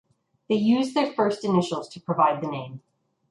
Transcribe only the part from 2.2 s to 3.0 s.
the name.